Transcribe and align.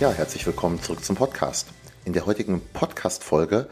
Ja, 0.00 0.10
herzlich 0.10 0.44
willkommen 0.44 0.82
zurück 0.82 1.04
zum 1.04 1.14
Podcast. 1.14 1.68
In 2.04 2.14
der 2.14 2.26
heutigen 2.26 2.60
Podcast-Folge 2.72 3.68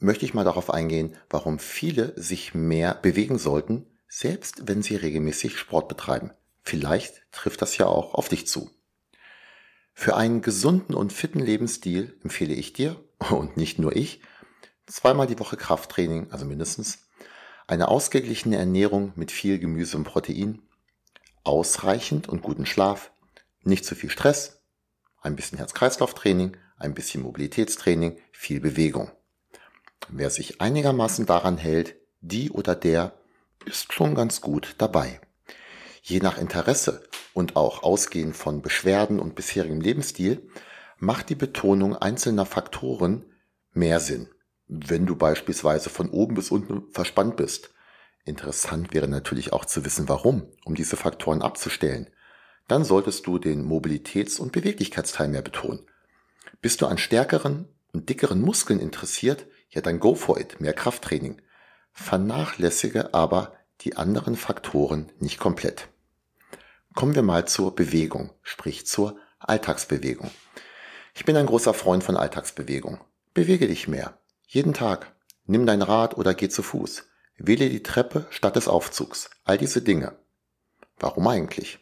möchte 0.00 0.24
ich 0.24 0.34
mal 0.34 0.42
darauf 0.42 0.70
eingehen, 0.70 1.14
warum 1.30 1.60
viele 1.60 2.20
sich 2.20 2.52
mehr 2.52 2.94
bewegen 2.94 3.38
sollten, 3.38 3.86
selbst 4.08 4.66
wenn 4.66 4.82
sie 4.82 4.96
regelmäßig 4.96 5.56
Sport 5.56 5.86
betreiben. 5.86 6.32
Vielleicht 6.62 7.22
trifft 7.30 7.62
das 7.62 7.78
ja 7.78 7.86
auch 7.86 8.14
auf 8.14 8.28
dich 8.28 8.48
zu. 8.48 8.72
Für 9.94 10.16
einen 10.16 10.42
gesunden 10.42 10.96
und 10.96 11.12
fitten 11.12 11.38
Lebensstil 11.38 12.18
empfehle 12.24 12.54
ich 12.54 12.72
dir, 12.72 12.96
und 13.30 13.56
nicht 13.56 13.78
nur 13.78 13.94
ich, 13.94 14.20
zweimal 14.86 15.28
die 15.28 15.38
Woche 15.38 15.56
Krafttraining, 15.56 16.32
also 16.32 16.44
mindestens, 16.44 17.06
eine 17.68 17.86
ausgeglichene 17.86 18.56
Ernährung 18.56 19.12
mit 19.14 19.30
viel 19.30 19.60
Gemüse 19.60 19.96
und 19.96 20.04
Protein, 20.04 20.60
ausreichend 21.44 22.28
und 22.28 22.42
guten 22.42 22.66
Schlaf, 22.66 23.12
nicht 23.62 23.84
zu 23.84 23.94
viel 23.94 24.10
Stress, 24.10 24.61
ein 25.22 25.36
bisschen 25.36 25.58
Herz-Kreislauf-Training, 25.58 26.56
ein 26.78 26.94
bisschen 26.94 27.22
Mobilitätstraining, 27.22 28.18
viel 28.32 28.60
Bewegung. 28.60 29.10
Wer 30.08 30.30
sich 30.30 30.60
einigermaßen 30.60 31.26
daran 31.26 31.56
hält, 31.56 31.94
die 32.20 32.50
oder 32.50 32.74
der 32.74 33.14
ist 33.64 33.92
schon 33.92 34.14
ganz 34.14 34.40
gut 34.40 34.74
dabei. 34.78 35.20
Je 36.02 36.18
nach 36.18 36.38
Interesse 36.38 37.04
und 37.32 37.54
auch 37.54 37.84
ausgehend 37.84 38.36
von 38.36 38.60
Beschwerden 38.60 39.20
und 39.20 39.36
bisherigem 39.36 39.80
Lebensstil 39.80 40.50
macht 40.98 41.28
die 41.28 41.36
Betonung 41.36 41.96
einzelner 41.96 42.44
Faktoren 42.44 43.24
mehr 43.72 44.00
Sinn. 44.00 44.28
Wenn 44.66 45.06
du 45.06 45.14
beispielsweise 45.14 45.90
von 45.90 46.10
oben 46.10 46.34
bis 46.34 46.50
unten 46.50 46.90
verspannt 46.92 47.36
bist. 47.36 47.70
Interessant 48.24 48.94
wäre 48.94 49.08
natürlich 49.08 49.52
auch 49.52 49.64
zu 49.64 49.84
wissen, 49.84 50.08
warum, 50.08 50.48
um 50.64 50.74
diese 50.74 50.96
Faktoren 50.96 51.42
abzustellen 51.42 52.08
dann 52.72 52.84
solltest 52.86 53.26
du 53.26 53.38
den 53.38 53.68
Mobilitäts- 53.68 54.40
und 54.40 54.50
Beweglichkeitsteil 54.50 55.28
mehr 55.28 55.42
betonen. 55.42 55.80
Bist 56.62 56.80
du 56.80 56.86
an 56.86 56.96
stärkeren 56.96 57.68
und 57.92 58.08
dickeren 58.08 58.40
Muskeln 58.40 58.80
interessiert, 58.80 59.44
ja 59.68 59.82
dann 59.82 60.00
go 60.00 60.14
for 60.14 60.40
it, 60.40 60.58
mehr 60.58 60.72
Krafttraining. 60.72 61.42
Vernachlässige 61.92 63.12
aber 63.12 63.52
die 63.82 63.98
anderen 63.98 64.36
Faktoren 64.36 65.12
nicht 65.18 65.38
komplett. 65.38 65.88
Kommen 66.94 67.14
wir 67.14 67.20
mal 67.20 67.46
zur 67.46 67.74
Bewegung, 67.74 68.30
sprich 68.40 68.86
zur 68.86 69.18
Alltagsbewegung. 69.38 70.30
Ich 71.14 71.26
bin 71.26 71.36
ein 71.36 71.44
großer 71.44 71.74
Freund 71.74 72.02
von 72.02 72.16
Alltagsbewegung. 72.16 73.00
Bewege 73.34 73.68
dich 73.68 73.86
mehr. 73.86 74.18
Jeden 74.46 74.72
Tag. 74.72 75.14
Nimm 75.44 75.66
dein 75.66 75.82
Rad 75.82 76.16
oder 76.16 76.32
geh 76.32 76.48
zu 76.48 76.62
Fuß. 76.62 77.04
Wähle 77.36 77.68
die 77.68 77.82
Treppe 77.82 78.26
statt 78.30 78.56
des 78.56 78.66
Aufzugs. 78.66 79.28
All 79.44 79.58
diese 79.58 79.82
Dinge. 79.82 80.16
Warum 80.98 81.28
eigentlich? 81.28 81.81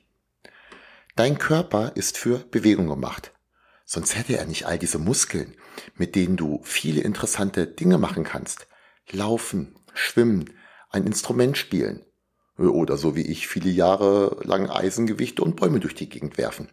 Dein 1.21 1.37
Körper 1.37 1.93
ist 1.97 2.17
für 2.17 2.39
Bewegung 2.39 2.89
gemacht. 2.89 3.35
Sonst 3.85 4.17
hätte 4.17 4.39
er 4.39 4.47
nicht 4.47 4.65
all 4.65 4.79
diese 4.79 4.99
Muskeln, 4.99 5.55
mit 5.95 6.15
denen 6.15 6.39
du 6.39 6.63
viele 6.65 7.03
interessante 7.03 7.67
Dinge 7.67 7.99
machen 7.99 8.25
kannst. 8.25 8.69
Laufen, 9.11 9.77
schwimmen, 9.93 10.49
ein 10.89 11.05
Instrument 11.05 11.59
spielen. 11.59 12.07
Oder 12.57 12.97
so 12.97 13.17
wie 13.17 13.27
ich 13.27 13.49
viele 13.49 13.69
Jahre 13.69 14.39
lang 14.45 14.71
Eisengewichte 14.71 15.43
und 15.43 15.57
Bäume 15.57 15.79
durch 15.79 15.95
die 15.95 16.09
Gegend 16.09 16.39
werfen. 16.39 16.71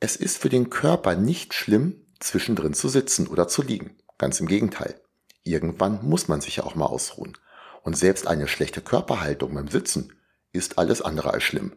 Es 0.00 0.16
ist 0.16 0.38
für 0.38 0.48
den 0.48 0.68
Körper 0.68 1.14
nicht 1.14 1.54
schlimm, 1.54 2.04
zwischendrin 2.18 2.74
zu 2.74 2.88
sitzen 2.88 3.28
oder 3.28 3.46
zu 3.46 3.62
liegen. 3.62 3.96
Ganz 4.18 4.40
im 4.40 4.48
Gegenteil. 4.48 5.00
Irgendwann 5.44 6.04
muss 6.04 6.26
man 6.26 6.40
sich 6.40 6.56
ja 6.56 6.64
auch 6.64 6.74
mal 6.74 6.86
ausruhen. 6.86 7.38
Und 7.84 7.96
selbst 7.96 8.26
eine 8.26 8.48
schlechte 8.48 8.80
Körperhaltung 8.80 9.54
beim 9.54 9.68
Sitzen 9.68 10.14
ist 10.50 10.78
alles 10.78 11.00
andere 11.00 11.32
als 11.32 11.44
schlimm. 11.44 11.76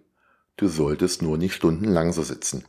Du 0.57 0.67
solltest 0.67 1.21
nur 1.21 1.37
nicht 1.37 1.53
stundenlang 1.53 2.13
so 2.13 2.23
sitzen. 2.23 2.65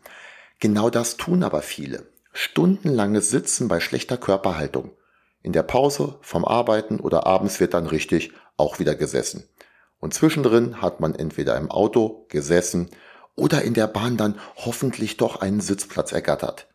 Genau 0.58 0.90
das 0.90 1.16
tun 1.16 1.42
aber 1.42 1.62
viele. 1.62 2.08
Stundenlanges 2.32 3.30
Sitzen 3.30 3.68
bei 3.68 3.80
schlechter 3.80 4.16
Körperhaltung. 4.16 4.90
In 5.42 5.52
der 5.52 5.62
Pause, 5.62 6.18
vom 6.22 6.44
Arbeiten 6.44 6.98
oder 6.98 7.26
abends 7.26 7.60
wird 7.60 7.74
dann 7.74 7.86
richtig 7.86 8.32
auch 8.56 8.78
wieder 8.78 8.94
gesessen. 8.94 9.48
Und 9.98 10.12
zwischendrin 10.12 10.82
hat 10.82 11.00
man 11.00 11.14
entweder 11.14 11.56
im 11.56 11.70
Auto 11.70 12.26
gesessen 12.28 12.90
oder 13.36 13.62
in 13.62 13.74
der 13.74 13.86
Bahn 13.86 14.16
dann 14.16 14.40
hoffentlich 14.56 15.16
doch 15.16 15.40
einen 15.40 15.60
Sitzplatz 15.60 16.12
ergattert. 16.12 16.66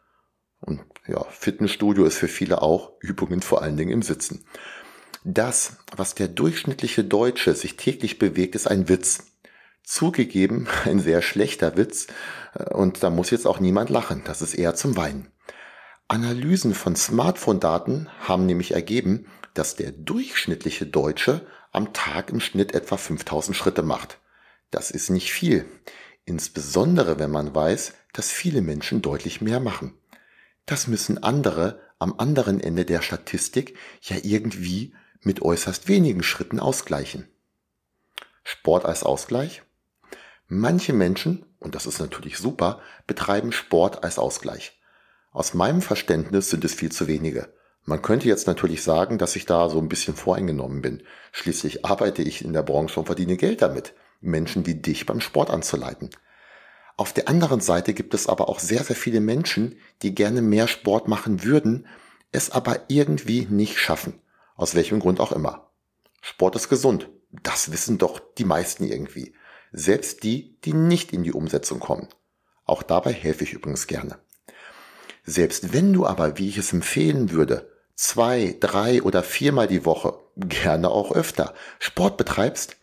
Und 0.61 0.81
ja, 1.07 1.23
Fitnessstudio 1.29 2.05
ist 2.05 2.17
für 2.17 2.27
viele 2.27 2.61
auch 2.61 2.93
Übungen 2.99 3.41
vor 3.41 3.61
allen 3.61 3.77
Dingen 3.77 3.91
im 3.91 4.03
Sitzen. 4.03 4.45
Das, 5.23 5.77
was 5.95 6.15
der 6.15 6.27
durchschnittliche 6.27 7.03
Deutsche 7.03 7.53
sich 7.53 7.77
täglich 7.77 8.19
bewegt, 8.19 8.55
ist 8.55 8.67
ein 8.67 8.89
Witz. 8.89 9.30
Zugegeben, 9.83 10.67
ein 10.85 10.99
sehr 10.99 11.21
schlechter 11.21 11.77
Witz, 11.77 12.07
und 12.71 13.03
da 13.03 13.09
muss 13.09 13.29
jetzt 13.29 13.47
auch 13.47 13.59
niemand 13.59 13.89
lachen, 13.89 14.23
das 14.25 14.41
ist 14.41 14.53
eher 14.53 14.75
zum 14.75 14.97
Weinen. 14.97 15.31
Analysen 16.07 16.73
von 16.73 16.95
Smartphone-Daten 16.95 18.09
haben 18.19 18.45
nämlich 18.45 18.73
ergeben, 18.73 19.27
dass 19.53 19.75
der 19.75 19.91
durchschnittliche 19.93 20.85
Deutsche 20.85 21.47
am 21.71 21.93
Tag 21.93 22.29
im 22.29 22.41
Schnitt 22.41 22.73
etwa 22.73 22.97
5000 22.97 23.55
Schritte 23.55 23.81
macht. 23.81 24.19
Das 24.71 24.91
ist 24.91 25.09
nicht 25.09 25.31
viel, 25.31 25.65
insbesondere 26.25 27.17
wenn 27.19 27.31
man 27.31 27.55
weiß, 27.55 27.93
dass 28.13 28.29
viele 28.29 28.61
Menschen 28.61 29.01
deutlich 29.01 29.41
mehr 29.41 29.61
machen. 29.61 29.97
Das 30.65 30.87
müssen 30.87 31.23
andere 31.23 31.81
am 31.97 32.15
anderen 32.17 32.59
Ende 32.59 32.83
der 32.83 33.01
Statistik 33.01 33.77
ja 34.01 34.17
irgendwie 34.21 34.93
mit 35.21 35.41
äußerst 35.41 35.87
wenigen 35.87 36.23
Schritten 36.23 36.59
ausgleichen. 36.59 37.27
Sport 38.43 38.85
als 38.85 39.03
Ausgleich? 39.03 39.61
Manche 40.53 40.91
Menschen, 40.91 41.45
und 41.59 41.75
das 41.75 41.85
ist 41.85 42.01
natürlich 42.01 42.37
super, 42.37 42.81
betreiben 43.07 43.53
Sport 43.53 44.03
als 44.03 44.19
Ausgleich. 44.19 44.77
Aus 45.31 45.53
meinem 45.53 45.81
Verständnis 45.81 46.49
sind 46.49 46.65
es 46.65 46.73
viel 46.73 46.91
zu 46.91 47.07
wenige. 47.07 47.53
Man 47.85 48.01
könnte 48.01 48.27
jetzt 48.27 48.47
natürlich 48.47 48.83
sagen, 48.83 49.17
dass 49.17 49.37
ich 49.37 49.45
da 49.45 49.69
so 49.69 49.79
ein 49.79 49.87
bisschen 49.87 50.13
voreingenommen 50.13 50.81
bin. 50.81 51.03
Schließlich 51.31 51.85
arbeite 51.85 52.21
ich 52.21 52.43
in 52.43 52.51
der 52.51 52.63
Branche 52.63 52.99
und 52.99 53.05
verdiene 53.05 53.37
Geld 53.37 53.61
damit, 53.61 53.93
Menschen 54.19 54.65
wie 54.65 54.75
dich 54.75 55.05
beim 55.05 55.21
Sport 55.21 55.51
anzuleiten. 55.51 56.09
Auf 56.97 57.13
der 57.13 57.29
anderen 57.29 57.61
Seite 57.61 57.93
gibt 57.93 58.13
es 58.13 58.27
aber 58.27 58.49
auch 58.49 58.59
sehr, 58.59 58.83
sehr 58.83 58.97
viele 58.97 59.21
Menschen, 59.21 59.77
die 60.01 60.13
gerne 60.13 60.41
mehr 60.41 60.67
Sport 60.67 61.07
machen 61.07 61.45
würden, 61.45 61.87
es 62.33 62.51
aber 62.51 62.81
irgendwie 62.89 63.47
nicht 63.49 63.79
schaffen. 63.79 64.19
Aus 64.57 64.75
welchem 64.75 64.99
Grund 64.99 65.21
auch 65.21 65.31
immer. 65.31 65.71
Sport 66.19 66.57
ist 66.57 66.67
gesund. 66.67 67.07
Das 67.41 67.71
wissen 67.71 67.97
doch 67.97 68.19
die 68.37 68.43
meisten 68.43 68.83
irgendwie 68.83 69.33
selbst 69.71 70.23
die, 70.23 70.59
die 70.61 70.73
nicht 70.73 71.13
in 71.13 71.23
die 71.23 71.33
Umsetzung 71.33 71.79
kommen. 71.79 72.07
Auch 72.65 72.83
dabei 72.83 73.13
helfe 73.13 73.43
ich 73.43 73.53
übrigens 73.53 73.87
gerne. 73.87 74.19
Selbst 75.23 75.73
wenn 75.73 75.93
du 75.93 76.05
aber, 76.05 76.37
wie 76.37 76.49
ich 76.49 76.57
es 76.57 76.73
empfehlen 76.73 77.31
würde, 77.31 77.71
zwei, 77.95 78.55
drei 78.59 79.01
oder 79.03 79.23
viermal 79.23 79.67
die 79.67 79.85
Woche, 79.85 80.19
gerne 80.35 80.89
auch 80.89 81.11
öfter, 81.11 81.53
Sport 81.79 82.17
betreibst, 82.17 82.77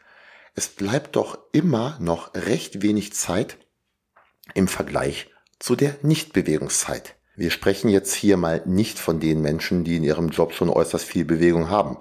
es 0.55 0.69
bleibt 0.69 1.17
doch 1.17 1.38
immer 1.52 1.96
noch 2.00 2.35
recht 2.35 2.82
wenig 2.82 3.12
Zeit 3.12 3.58
im 4.55 4.69
Vergleich 4.69 5.31
zu 5.58 5.76
der 5.76 5.96
Nichtbewegungszeit. 6.02 7.14
Wir 7.37 7.50
sprechen 7.50 7.88
jetzt 7.88 8.14
hier 8.14 8.37
mal 8.37 8.62
nicht 8.67 8.99
von 8.99 9.20
den 9.20 9.40
Menschen, 9.40 9.85
die 9.85 9.96
in 9.96 10.05
ihrem 10.05 10.31
Job 10.31 10.55
schon 10.55 10.69
äußerst 10.69 11.05
viel 11.05 11.25
Bewegung 11.25 11.70
haben 11.70 11.99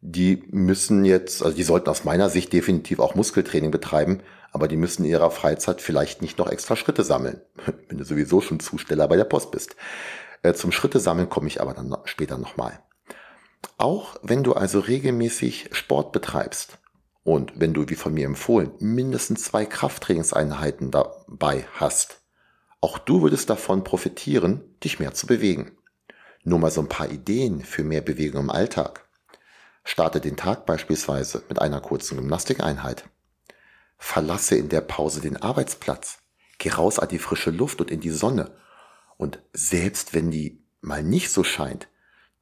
die 0.00 0.44
müssen 0.50 1.04
jetzt, 1.04 1.42
also 1.42 1.56
die 1.56 1.64
sollten 1.64 1.88
aus 1.88 2.04
meiner 2.04 2.30
Sicht 2.30 2.52
definitiv 2.52 3.00
auch 3.00 3.14
Muskeltraining 3.14 3.70
betreiben, 3.70 4.20
aber 4.52 4.68
die 4.68 4.76
müssen 4.76 5.04
in 5.04 5.10
ihrer 5.10 5.30
Freizeit 5.30 5.80
vielleicht 5.80 6.22
nicht 6.22 6.38
noch 6.38 6.48
extra 6.48 6.76
Schritte 6.76 7.04
sammeln, 7.04 7.40
wenn 7.88 7.98
du 7.98 8.04
sowieso 8.04 8.40
schon 8.40 8.60
Zusteller 8.60 9.08
bei 9.08 9.16
der 9.16 9.24
Post 9.24 9.50
bist. 9.50 9.76
Äh, 10.42 10.54
zum 10.54 10.72
Schritte 10.72 11.00
sammeln 11.00 11.28
komme 11.28 11.48
ich 11.48 11.60
aber 11.60 11.74
dann 11.74 11.96
später 12.04 12.38
nochmal. 12.38 12.80
Auch 13.76 14.16
wenn 14.22 14.44
du 14.44 14.54
also 14.54 14.78
regelmäßig 14.78 15.70
Sport 15.72 16.12
betreibst 16.12 16.78
und 17.24 17.52
wenn 17.56 17.74
du, 17.74 17.88
wie 17.88 17.96
von 17.96 18.14
mir 18.14 18.26
empfohlen, 18.26 18.70
mindestens 18.78 19.44
zwei 19.44 19.66
Krafttrainingseinheiten 19.66 20.90
dabei 20.90 21.66
hast, 21.74 22.20
auch 22.80 22.98
du 22.98 23.22
würdest 23.22 23.50
davon 23.50 23.82
profitieren, 23.82 24.62
dich 24.84 25.00
mehr 25.00 25.12
zu 25.12 25.26
bewegen. 25.26 25.72
Nur 26.44 26.60
mal 26.60 26.70
so 26.70 26.80
ein 26.80 26.88
paar 26.88 27.10
Ideen 27.10 27.62
für 27.62 27.82
mehr 27.82 28.00
Bewegung 28.00 28.44
im 28.44 28.50
Alltag. 28.50 29.07
Starte 29.90 30.20
den 30.20 30.36
Tag 30.36 30.66
beispielsweise 30.66 31.42
mit 31.48 31.62
einer 31.62 31.80
kurzen 31.80 32.18
Gymnastikeinheit. 32.18 33.08
Verlasse 33.96 34.54
in 34.54 34.68
der 34.68 34.82
Pause 34.82 35.22
den 35.22 35.38
Arbeitsplatz. 35.38 36.18
Geh 36.58 36.68
raus 36.68 36.98
an 36.98 37.08
die 37.08 37.18
frische 37.18 37.50
Luft 37.50 37.80
und 37.80 37.90
in 37.90 38.00
die 38.00 38.10
Sonne. 38.10 38.54
Und 39.16 39.40
selbst 39.54 40.12
wenn 40.12 40.30
die 40.30 40.62
mal 40.82 41.02
nicht 41.02 41.30
so 41.30 41.42
scheint, 41.42 41.88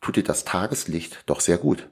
tut 0.00 0.16
dir 0.16 0.24
das 0.24 0.44
Tageslicht 0.44 1.22
doch 1.26 1.38
sehr 1.38 1.56
gut. 1.56 1.88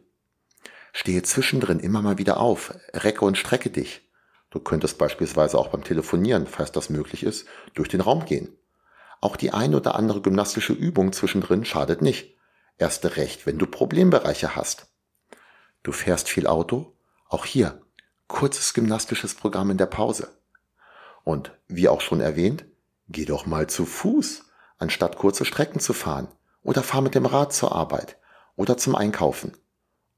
Stehe 0.92 1.22
zwischendrin 1.22 1.78
immer 1.78 2.02
mal 2.02 2.18
wieder 2.18 2.40
auf, 2.40 2.74
recke 2.92 3.24
und 3.24 3.38
strecke 3.38 3.70
dich. 3.70 4.10
Du 4.50 4.58
könntest 4.58 4.98
beispielsweise 4.98 5.56
auch 5.56 5.68
beim 5.68 5.84
Telefonieren, 5.84 6.48
falls 6.48 6.72
das 6.72 6.90
möglich 6.90 7.22
ist, 7.22 7.46
durch 7.74 7.88
den 7.88 8.00
Raum 8.00 8.24
gehen. 8.24 8.58
Auch 9.20 9.36
die 9.36 9.52
ein 9.52 9.76
oder 9.76 9.94
andere 9.94 10.20
gymnastische 10.20 10.72
Übung 10.72 11.12
zwischendrin 11.12 11.64
schadet 11.64 12.02
nicht. 12.02 12.36
Erste 12.76 13.16
recht, 13.16 13.46
wenn 13.46 13.56
du 13.56 13.66
Problembereiche 13.68 14.56
hast. 14.56 14.88
Du 15.84 15.92
fährst 15.92 16.28
viel 16.28 16.48
Auto? 16.48 16.96
Auch 17.28 17.44
hier 17.44 17.80
kurzes 18.26 18.74
gymnastisches 18.74 19.34
Programm 19.34 19.70
in 19.70 19.78
der 19.78 19.86
Pause. 19.86 20.28
Und 21.22 21.52
wie 21.68 21.88
auch 21.88 22.00
schon 22.00 22.20
erwähnt, 22.20 22.64
geh 23.08 23.26
doch 23.26 23.46
mal 23.46 23.68
zu 23.68 23.86
Fuß, 23.86 24.44
anstatt 24.78 25.16
kurze 25.16 25.44
Strecken 25.44 25.78
zu 25.78 25.92
fahren. 25.92 26.26
Oder 26.62 26.82
fahr 26.82 27.02
mit 27.02 27.14
dem 27.14 27.26
Rad 27.26 27.52
zur 27.52 27.72
Arbeit 27.72 28.16
oder 28.56 28.76
zum 28.76 28.96
Einkaufen. 28.96 29.52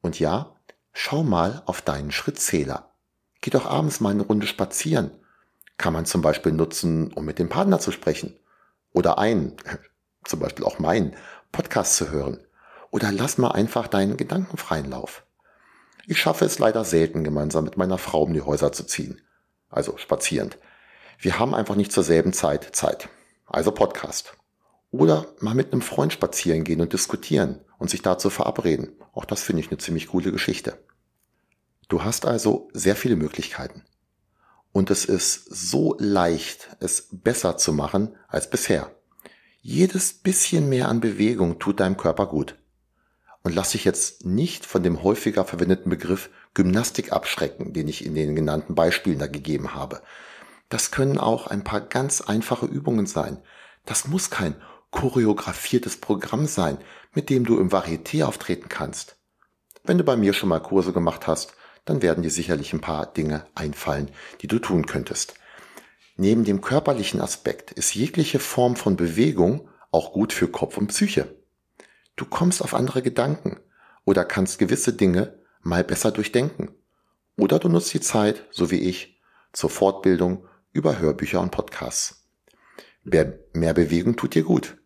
Und 0.01 0.21
ja, 0.21 0.57
schau 0.93 1.25
mal 1.25 1.63
auf 1.67 1.83
deinen 1.83 2.13
Schrittzähler. 2.13 2.93
Geh 3.41 3.51
doch 3.51 3.67
abends 3.67 4.01
mal 4.01 4.11
eine 4.11 4.23
Runde 4.23 4.47
spazieren. 4.47 5.11
Kann 5.77 5.93
man 5.93 6.07
zum 6.07 6.23
Beispiel 6.23 6.53
nutzen, 6.53 7.13
um 7.13 7.25
mit 7.25 7.39
dem 7.39 7.49
Partner 7.49 7.81
zu 7.81 7.91
sprechen. 7.91 8.39
Oder 8.93 9.19
einen, 9.19 9.57
zum 10.25 10.39
Beispiel 10.39 10.65
auch 10.65 10.79
meinen, 10.79 11.17
Podcast 11.51 11.97
zu 11.97 12.11
hören. 12.11 12.39
Oder 12.91 13.11
lass 13.11 13.37
mal 13.37 13.51
einfach 13.51 13.89
deinen 13.89 14.17
gedankenfreien 14.17 14.89
Lauf. 14.89 15.26
Ich 16.09 16.21
schaffe 16.21 16.45
es 16.45 16.61
leider 16.61 16.85
selten, 16.85 17.25
gemeinsam 17.25 17.65
mit 17.65 17.77
meiner 17.77 17.99
Frau 17.99 18.23
um 18.23 18.33
die 18.33 18.43
Häuser 18.43 18.71
zu 18.71 18.85
ziehen. 18.85 19.21
Also 19.69 19.97
spazierend. 19.97 20.57
Wir 21.19 21.41
haben 21.41 21.53
einfach 21.53 21.75
nicht 21.75 21.91
zur 21.91 22.05
selben 22.05 22.33
Zeit 22.33 22.77
Zeit. 22.77 23.09
Also 23.45 23.73
Podcast. 23.73 24.37
Oder 24.93 25.27
mal 25.41 25.57
mit 25.57 25.73
einem 25.73 25.83
Freund 25.83 26.13
spazieren 26.13 26.63
gehen 26.63 26.81
und 26.81 26.93
diskutieren 26.93 27.65
und 27.79 27.91
sich 27.91 28.03
dazu 28.03 28.31
verabreden. 28.31 28.93
Auch 29.13 29.25
das 29.25 29.43
finde 29.43 29.61
ich 29.61 29.69
eine 29.69 29.79
ziemlich 29.79 30.09
coole 30.09 30.31
Geschichte. 30.31 30.79
Du 31.89 32.05
hast 32.05 32.25
also 32.25 32.69
sehr 32.73 32.95
viele 32.95 33.17
Möglichkeiten. 33.17 33.85
Und 34.71 34.91
es 34.91 35.07
ist 35.07 35.47
so 35.51 35.97
leicht, 35.99 36.77
es 36.79 37.09
besser 37.11 37.57
zu 37.57 37.73
machen 37.73 38.15
als 38.29 38.49
bisher. 38.49 38.95
Jedes 39.61 40.13
bisschen 40.13 40.69
mehr 40.69 40.89
an 40.89 41.01
Bewegung 41.01 41.59
tut 41.59 41.81
deinem 41.81 41.97
Körper 41.97 42.27
gut 42.27 42.57
und 43.47 43.55
lass 43.55 43.71
dich 43.71 43.85
jetzt 43.85 44.27
nicht 44.27 44.67
von 44.67 44.83
dem 44.83 45.05
häufiger 45.05 45.45
verwendeten 45.45 45.89
Begriff 45.89 46.31
Gymnastik 46.55 47.13
abschrecken, 47.13 47.73
den 47.73 47.87
ich 47.87 48.05
in 48.05 48.17
den 48.17 48.35
genannten 48.35 48.75
Beispielen 48.75 49.21
da 49.21 49.29
gegeben 49.29 49.73
habe. 49.73 50.03
Das 50.69 50.91
können 50.91 51.17
auch 51.17 51.47
ein 51.47 51.63
paar 51.63 51.81
ganz 51.81 52.21
einfache 52.21 52.67
Übungen 52.67 53.07
sein. 53.07 53.39
Das 53.85 54.09
muss 54.09 54.31
kein 54.31 54.57
choreografiertes 54.91 55.99
Programm 55.99 56.49
sein, 56.49 56.79
mit 57.15 57.31
dem 57.31 57.45
du 57.45 57.61
im 57.61 57.71
Varieté 57.71 58.25
auftreten 58.25 58.69
kannst. 58.69 59.17
Wenn 59.85 59.99
du 59.99 60.03
bei 60.03 60.17
mir 60.17 60.33
schon 60.33 60.49
mal 60.49 60.59
Kurse 60.59 60.93
gemacht 60.93 61.29
hast, 61.29 61.55
dann 61.85 62.03
werden 62.03 62.25
dir 62.25 62.33
sicherlich 62.33 62.73
ein 62.73 62.81
paar 62.81 63.07
Dinge 63.07 63.47
einfallen, 63.55 64.11
die 64.41 64.49
du 64.49 64.59
tun 64.59 64.87
könntest. 64.87 65.35
Neben 66.17 66.43
dem 66.43 66.63
körperlichen 66.63 67.21
Aspekt 67.21 67.71
ist 67.71 67.95
jegliche 67.95 68.41
Form 68.41 68.75
von 68.75 68.97
Bewegung 68.97 69.69
auch 69.93 70.13
gut 70.13 70.33
für 70.33 70.49
Kopf 70.49 70.79
und 70.79 70.89
Psyche. 70.89 71.46
Du 72.17 72.25
kommst 72.25 72.63
auf 72.63 72.75
andere 72.75 73.03
Gedanken 73.03 73.61
oder 74.05 74.25
kannst 74.25 74.59
gewisse 74.59 74.95
Dinge 74.95 75.39
mal 75.61 75.85
besser 75.85 76.11
durchdenken. 76.11 76.71
Oder 77.37 77.59
du 77.59 77.69
nutzt 77.69 77.93
die 77.93 78.01
Zeit, 78.01 78.45
so 78.51 78.71
wie 78.71 78.81
ich, 78.81 79.21
zur 79.53 79.69
Fortbildung 79.69 80.47
über 80.73 80.99
Hörbücher 80.99 81.41
und 81.41 81.51
Podcasts. 81.51 82.27
Mehr, 83.05 83.75
Bewegung 83.75 84.17
tut 84.17 84.35
dir 84.35 84.43
gut. 84.43 84.79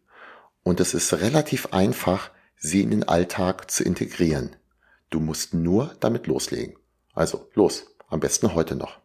Und 0.62 0.80
es 0.80 0.92
ist 0.92 1.12
relativ 1.20 1.72
einfach, 1.72 2.30
sie 2.56 2.82
in 2.82 2.90
den 2.90 3.08
Alltag 3.08 3.70
zu 3.70 3.84
integrieren. 3.84 4.56
Du 5.08 5.20
musst 5.20 5.54
nur 5.54 5.94
damit 6.00 6.26
loslegen. 6.26 6.76
Also 7.14 7.48
los, 7.54 7.86
am 8.08 8.20
besten 8.20 8.54
heute 8.54 8.74
noch. 8.74 8.98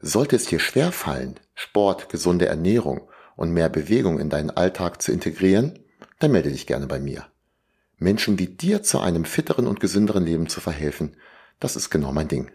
Sollte 0.00 0.36
es 0.36 0.46
dir 0.46 0.58
schwerfallen, 0.58 1.40
Sport, 1.54 2.08
gesunde 2.08 2.46
Ernährung 2.46 3.08
und 3.36 3.52
mehr 3.52 3.68
Bewegung 3.68 4.18
in 4.18 4.30
deinen 4.30 4.50
Alltag 4.50 5.02
zu 5.02 5.12
integrieren, 5.12 5.78
dann 6.18 6.32
melde 6.32 6.50
dich 6.50 6.66
gerne 6.66 6.86
bei 6.86 7.00
mir. 7.00 7.26
Menschen 7.98 8.38
wie 8.38 8.48
dir 8.48 8.82
zu 8.82 9.00
einem 9.00 9.24
fitteren 9.24 9.66
und 9.66 9.80
gesünderen 9.80 10.24
Leben 10.24 10.48
zu 10.48 10.60
verhelfen, 10.60 11.16
das 11.60 11.76
ist 11.76 11.90
genau 11.90 12.12
mein 12.12 12.28
Ding. 12.28 12.50